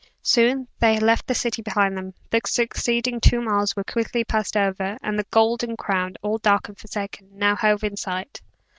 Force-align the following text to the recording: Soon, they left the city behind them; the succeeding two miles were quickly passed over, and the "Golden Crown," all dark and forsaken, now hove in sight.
Soon, 0.23 0.67
they 0.79 0.97
left 0.99 1.27
the 1.27 1.35
city 1.35 1.61
behind 1.61 1.95
them; 1.95 2.15
the 2.31 2.41
succeeding 2.43 3.21
two 3.21 3.39
miles 3.39 3.75
were 3.75 3.83
quickly 3.83 4.23
passed 4.23 4.57
over, 4.57 4.97
and 5.03 5.19
the 5.19 5.27
"Golden 5.29 5.77
Crown," 5.77 6.15
all 6.23 6.39
dark 6.39 6.69
and 6.69 6.75
forsaken, 6.79 7.29
now 7.37 7.55
hove 7.55 7.83
in 7.83 7.95
sight. 7.95 8.41